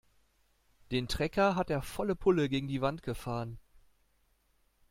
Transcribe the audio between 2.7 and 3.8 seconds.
Wand gefahren.